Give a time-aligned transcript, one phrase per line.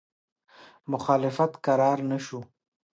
[0.91, 2.39] مخالفت کرار نه شو.